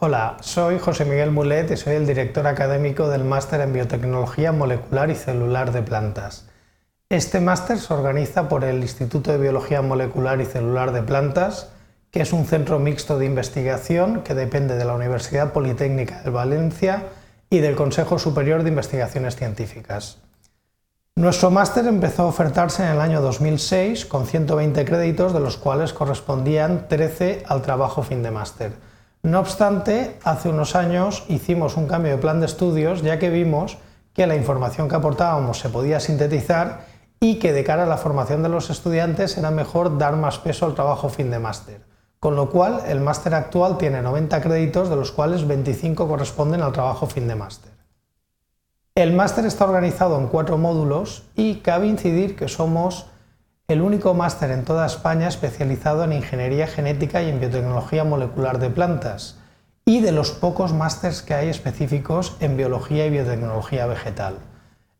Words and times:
Hola, 0.00 0.36
soy 0.42 0.78
José 0.78 1.04
Miguel 1.04 1.32
Mulet 1.32 1.72
y 1.72 1.76
soy 1.76 1.96
el 1.96 2.06
director 2.06 2.46
académico 2.46 3.08
del 3.08 3.24
Máster 3.24 3.60
en 3.62 3.72
Biotecnología 3.72 4.52
Molecular 4.52 5.10
y 5.10 5.16
Celular 5.16 5.72
de 5.72 5.82
Plantas. 5.82 6.46
Este 7.08 7.40
máster 7.40 7.80
se 7.80 7.92
organiza 7.92 8.48
por 8.48 8.62
el 8.62 8.80
Instituto 8.80 9.32
de 9.32 9.38
Biología 9.38 9.82
Molecular 9.82 10.40
y 10.40 10.44
Celular 10.44 10.92
de 10.92 11.02
Plantas, 11.02 11.70
que 12.12 12.20
es 12.20 12.32
un 12.32 12.44
centro 12.44 12.78
mixto 12.78 13.18
de 13.18 13.26
investigación 13.26 14.22
que 14.22 14.34
depende 14.36 14.76
de 14.76 14.84
la 14.84 14.94
Universidad 14.94 15.52
Politécnica 15.52 16.22
de 16.22 16.30
Valencia 16.30 17.02
y 17.50 17.58
del 17.58 17.74
Consejo 17.74 18.20
Superior 18.20 18.62
de 18.62 18.68
Investigaciones 18.68 19.34
Científicas. 19.34 20.18
Nuestro 21.16 21.50
máster 21.50 21.84
empezó 21.88 22.22
a 22.22 22.26
ofertarse 22.26 22.84
en 22.84 22.90
el 22.92 23.00
año 23.00 23.20
2006 23.20 24.06
con 24.06 24.28
120 24.28 24.84
créditos, 24.84 25.32
de 25.32 25.40
los 25.40 25.56
cuales 25.56 25.92
correspondían 25.92 26.86
13 26.86 27.42
al 27.48 27.62
trabajo 27.62 28.04
fin 28.04 28.22
de 28.22 28.30
máster. 28.30 28.72
No 29.28 29.40
obstante, 29.40 30.16
hace 30.24 30.48
unos 30.48 30.74
años 30.74 31.22
hicimos 31.28 31.76
un 31.76 31.86
cambio 31.86 32.12
de 32.12 32.16
plan 32.16 32.40
de 32.40 32.46
estudios 32.46 33.02
ya 33.02 33.18
que 33.18 33.28
vimos 33.28 33.76
que 34.14 34.26
la 34.26 34.36
información 34.36 34.88
que 34.88 34.94
aportábamos 34.94 35.58
se 35.58 35.68
podía 35.68 36.00
sintetizar 36.00 36.86
y 37.20 37.38
que 37.38 37.52
de 37.52 37.62
cara 37.62 37.82
a 37.82 37.86
la 37.86 37.98
formación 37.98 38.42
de 38.42 38.48
los 38.48 38.70
estudiantes 38.70 39.36
era 39.36 39.50
mejor 39.50 39.98
dar 39.98 40.16
más 40.16 40.38
peso 40.38 40.64
al 40.64 40.74
trabajo 40.74 41.10
fin 41.10 41.30
de 41.30 41.38
máster. 41.40 41.82
Con 42.18 42.36
lo 42.36 42.48
cual, 42.48 42.80
el 42.88 43.00
máster 43.00 43.34
actual 43.34 43.76
tiene 43.76 44.00
90 44.00 44.40
créditos, 44.40 44.88
de 44.88 44.96
los 44.96 45.12
cuales 45.12 45.46
25 45.46 46.08
corresponden 46.08 46.62
al 46.62 46.72
trabajo 46.72 47.06
fin 47.06 47.28
de 47.28 47.34
máster. 47.34 47.72
El 48.94 49.12
máster 49.12 49.44
está 49.44 49.66
organizado 49.66 50.18
en 50.18 50.28
cuatro 50.28 50.56
módulos 50.56 51.24
y 51.36 51.56
cabe 51.56 51.86
incidir 51.86 52.34
que 52.34 52.48
somos 52.48 53.04
el 53.68 53.82
único 53.82 54.14
máster 54.14 54.50
en 54.50 54.64
toda 54.64 54.86
España 54.86 55.28
especializado 55.28 56.02
en 56.02 56.14
ingeniería 56.14 56.66
genética 56.66 57.22
y 57.22 57.28
en 57.28 57.38
biotecnología 57.38 58.02
molecular 58.02 58.58
de 58.58 58.70
plantas 58.70 59.36
y 59.84 60.00
de 60.00 60.10
los 60.10 60.30
pocos 60.30 60.72
másters 60.72 61.20
que 61.20 61.34
hay 61.34 61.50
específicos 61.50 62.34
en 62.40 62.56
biología 62.56 63.04
y 63.04 63.10
biotecnología 63.10 63.84
vegetal. 63.84 64.36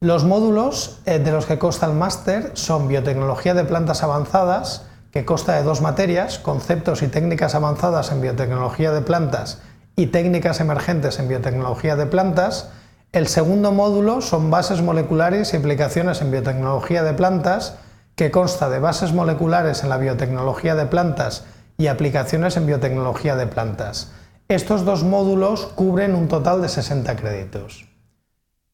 Los 0.00 0.24
módulos 0.24 1.00
eh, 1.06 1.18
de 1.18 1.32
los 1.32 1.46
que 1.46 1.58
consta 1.58 1.86
el 1.86 1.94
máster 1.94 2.50
son 2.52 2.88
biotecnología 2.88 3.54
de 3.54 3.64
plantas 3.64 4.02
avanzadas, 4.02 4.84
que 5.12 5.24
consta 5.24 5.56
de 5.56 5.62
dos 5.62 5.80
materias, 5.80 6.38
conceptos 6.38 7.00
y 7.00 7.08
técnicas 7.08 7.54
avanzadas 7.54 8.12
en 8.12 8.20
biotecnología 8.20 8.92
de 8.92 9.00
plantas 9.00 9.62
y 9.96 10.08
técnicas 10.08 10.60
emergentes 10.60 11.18
en 11.18 11.28
biotecnología 11.28 11.96
de 11.96 12.04
plantas, 12.04 12.68
el 13.12 13.28
segundo 13.28 13.72
módulo 13.72 14.20
son 14.20 14.50
bases 14.50 14.82
moleculares 14.82 15.54
y 15.54 15.56
aplicaciones 15.56 16.20
en 16.20 16.30
biotecnología 16.30 17.02
de 17.02 17.14
plantas, 17.14 17.78
que 18.18 18.32
consta 18.32 18.68
de 18.68 18.80
bases 18.80 19.12
moleculares 19.12 19.84
en 19.84 19.90
la 19.90 19.96
biotecnología 19.96 20.74
de 20.74 20.86
plantas 20.86 21.44
y 21.78 21.86
aplicaciones 21.86 22.56
en 22.56 22.66
biotecnología 22.66 23.36
de 23.36 23.46
plantas. 23.46 24.10
Estos 24.48 24.84
dos 24.84 25.04
módulos 25.04 25.66
cubren 25.66 26.16
un 26.16 26.26
total 26.26 26.60
de 26.60 26.68
60 26.68 27.14
créditos. 27.14 27.86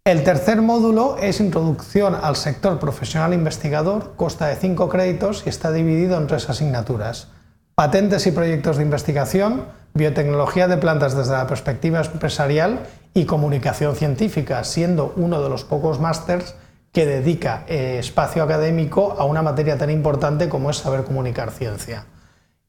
El 0.03 0.25
tercer 0.25 0.63
módulo 0.63 1.19
es 1.21 1.41
Introducción 1.41 2.17
al 2.23 2.37
sector 2.37 2.79
profesional 2.79 3.35
investigador, 3.35 4.15
consta 4.17 4.47
de 4.47 4.57
5 4.57 4.89
créditos 4.89 5.43
y 5.45 5.51
está 5.51 5.73
dividido 5.73 6.17
en 6.17 6.27
tres 6.27 6.49
asignaturas. 6.49 7.29
Patentes 7.75 8.27
y 8.27 8.33
proyectos 8.33 8.79
de 8.79 8.85
investigación, 8.85 9.67
biotecnología 9.93 10.69
de 10.69 10.79
plantas 10.79 11.15
desde 11.15 11.33
la 11.33 11.47
perspectiva 11.47 12.01
empresarial 12.01 12.81
y 13.13 13.27
comunicación 13.27 13.95
científica, 13.95 14.65
siendo 14.65 15.13
uno 15.17 15.43
de 15.43 15.51
los 15.51 15.65
pocos 15.65 16.01
másters 16.01 16.55
que 16.95 17.07
dedica 17.07 17.65
eh, 17.67 17.97
espacio 17.99 18.45
académico 18.45 19.17
a 19.19 19.25
una 19.25 19.43
materia 19.43 19.77
tan 19.77 19.91
importante 19.91 20.49
como 20.49 20.71
es 20.71 20.77
saber 20.77 21.03
comunicar 21.03 21.51
ciencia. 21.51 22.07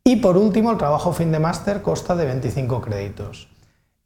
Y 0.03 0.17
por 0.17 0.35
último, 0.35 0.71
el 0.71 0.77
trabajo 0.77 1.13
fin 1.13 1.31
de 1.31 1.39
máster 1.39 1.83
consta 1.83 2.15
de 2.15 2.25
25 2.25 2.81
créditos. 2.81 3.47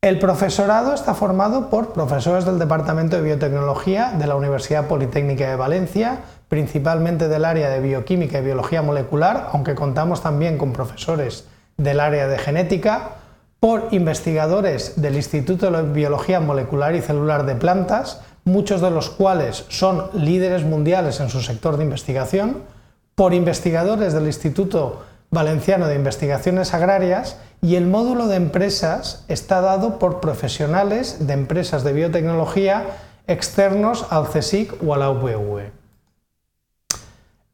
El 0.01 0.19
profesorado 0.19 0.93
está 0.93 1.13
formado 1.13 1.69
por 1.69 1.93
profesores 1.93 2.43
del 2.43 2.59
Departamento 2.59 3.15
de 3.15 3.21
Biotecnología 3.21 4.11
de 4.11 4.27
la 4.27 4.35
Universidad 4.35 4.87
Politécnica 4.87 5.49
de 5.49 5.55
Valencia, 5.55 6.19
principalmente 6.49 7.29
del 7.29 7.45
área 7.45 7.69
de 7.69 7.79
bioquímica 7.79 8.39
y 8.39 8.43
biología 8.43 8.81
molecular, 8.81 9.49
aunque 9.53 9.75
contamos 9.75 10.21
también 10.21 10.57
con 10.57 10.73
profesores 10.73 11.47
del 11.77 12.01
área 12.01 12.27
de 12.27 12.37
genética, 12.37 13.11
por 13.61 13.87
investigadores 13.91 15.01
del 15.01 15.15
Instituto 15.15 15.71
de 15.71 15.83
Biología 15.83 16.39
Molecular 16.41 16.95
y 16.95 17.01
Celular 17.01 17.45
de 17.45 17.55
Plantas, 17.55 18.21
muchos 18.51 18.81
de 18.81 18.91
los 18.91 19.09
cuales 19.09 19.65
son 19.69 20.09
líderes 20.13 20.63
mundiales 20.63 21.19
en 21.19 21.29
su 21.29 21.41
sector 21.41 21.77
de 21.77 21.83
investigación, 21.83 22.57
por 23.15 23.33
investigadores 23.33 24.13
del 24.13 24.27
Instituto 24.27 25.03
Valenciano 25.31 25.87
de 25.87 25.95
Investigaciones 25.95 26.73
Agrarias 26.73 27.37
y 27.61 27.75
el 27.75 27.85
módulo 27.85 28.27
de 28.27 28.37
empresas 28.37 29.25
está 29.27 29.61
dado 29.61 29.99
por 29.99 30.19
profesionales 30.21 31.27
de 31.27 31.33
empresas 31.33 31.83
de 31.83 31.93
biotecnología 31.93 32.85
externos 33.27 34.07
al 34.09 34.27
CSIC 34.27 34.81
o 34.85 34.93
a 34.93 34.97
la 34.97 35.11
UPV. 35.11 35.71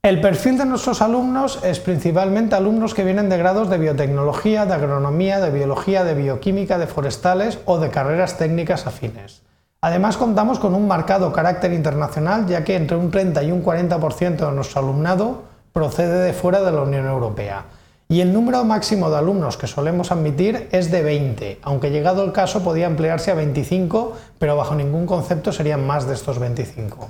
El 0.03 0.21
perfil 0.21 0.59
de 0.59 0.65
nuestros 0.65 1.01
alumnos 1.01 1.63
es 1.63 1.79
principalmente 1.79 2.55
alumnos 2.55 2.93
que 2.93 3.03
vienen 3.03 3.27
de 3.27 3.39
grados 3.39 3.71
de 3.71 3.79
biotecnología, 3.79 4.67
de 4.67 4.75
agronomía, 4.75 5.39
de 5.39 5.49
biología, 5.49 6.03
de 6.03 6.13
bioquímica, 6.13 6.77
de 6.77 6.85
forestales 6.85 7.57
o 7.65 7.79
de 7.79 7.89
carreras 7.89 8.37
técnicas 8.37 8.85
afines. 8.85 9.41
Además 9.81 10.17
contamos 10.17 10.59
con 10.59 10.73
un 10.73 10.87
marcado 10.87 11.31
carácter 11.31 11.73
internacional 11.73 12.47
ya 12.47 12.63
que 12.63 12.75
entre 12.75 12.97
un 12.97 13.11
30 13.11 13.43
y 13.43 13.51
un 13.51 13.63
40% 13.63 14.37
de 14.37 14.51
nuestro 14.51 14.81
alumnado 14.81 15.43
procede 15.73 16.23
de 16.23 16.33
fuera 16.33 16.61
de 16.61 16.71
la 16.71 16.81
Unión 16.81 17.05
Europea. 17.05 17.65
Y 18.07 18.21
el 18.21 18.33
número 18.33 18.63
máximo 18.63 19.09
de 19.09 19.17
alumnos 19.17 19.57
que 19.57 19.67
solemos 19.67 20.11
admitir 20.11 20.69
es 20.71 20.91
de 20.91 21.01
20, 21.01 21.59
aunque 21.63 21.89
llegado 21.89 22.23
el 22.23 22.31
caso 22.31 22.63
podía 22.63 22.85
emplearse 22.85 23.31
a 23.31 23.35
25, 23.35 24.13
pero 24.37 24.55
bajo 24.55 24.75
ningún 24.75 25.07
concepto 25.07 25.51
serían 25.51 25.85
más 25.85 26.07
de 26.07 26.13
estos 26.13 26.37
25. 26.37 27.09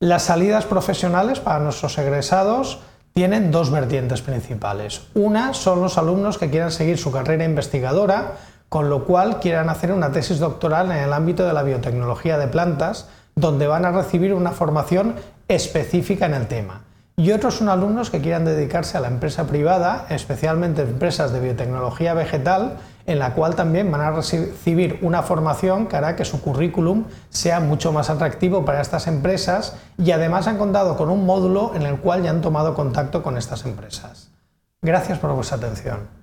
Las 0.00 0.22
salidas 0.22 0.64
profesionales 0.64 1.40
para 1.40 1.58
nuestros 1.58 1.98
egresados 1.98 2.80
tienen 3.12 3.50
dos 3.50 3.70
vertientes 3.70 4.22
principales. 4.22 5.02
Una 5.14 5.52
son 5.52 5.82
los 5.82 5.98
alumnos 5.98 6.38
que 6.38 6.50
quieran 6.50 6.70
seguir 6.70 6.98
su 6.98 7.10
carrera 7.10 7.44
investigadora, 7.44 8.34
con 8.68 8.90
lo 8.90 9.04
cual 9.04 9.40
quieran 9.40 9.70
hacer 9.70 9.92
una 9.92 10.12
tesis 10.12 10.38
doctoral 10.38 10.90
en 10.90 10.98
el 10.98 11.12
ámbito 11.12 11.46
de 11.46 11.52
la 11.52 11.62
biotecnología 11.62 12.38
de 12.38 12.48
plantas, 12.48 13.08
donde 13.34 13.66
van 13.66 13.84
a 13.84 13.92
recibir 13.92 14.34
una 14.34 14.52
formación 14.52 15.14
específica 15.48 16.26
en 16.26 16.34
el 16.34 16.46
tema 16.46 16.82
y 17.18 17.32
otros 17.32 17.56
son 17.56 17.68
alumnos 17.68 18.10
que 18.10 18.20
quieran 18.20 18.44
dedicarse 18.44 18.96
a 18.96 19.00
la 19.00 19.08
empresa 19.08 19.48
privada, 19.48 20.06
especialmente 20.08 20.82
empresas 20.82 21.32
de 21.32 21.40
biotecnología 21.40 22.14
vegetal, 22.14 22.76
en 23.06 23.18
la 23.18 23.34
cual 23.34 23.56
también 23.56 23.90
van 23.90 24.02
a 24.02 24.12
recibir 24.12 25.00
una 25.02 25.24
formación 25.24 25.88
que 25.88 25.96
hará 25.96 26.14
que 26.14 26.24
su 26.24 26.40
currículum 26.40 27.06
sea 27.28 27.58
mucho 27.58 27.92
más 27.92 28.08
atractivo 28.08 28.64
para 28.64 28.80
estas 28.80 29.08
empresas 29.08 29.74
y 29.98 30.12
además 30.12 30.46
han 30.46 30.58
contado 30.58 30.96
con 30.96 31.10
un 31.10 31.26
módulo 31.26 31.72
en 31.74 31.82
el 31.82 31.96
cual 31.96 32.22
ya 32.22 32.30
han 32.30 32.40
tomado 32.40 32.74
contacto 32.74 33.20
con 33.24 33.36
estas 33.36 33.64
empresas. 33.64 34.30
Gracias 34.80 35.18
por 35.18 35.32
vuestra 35.32 35.56
atención. 35.56 36.17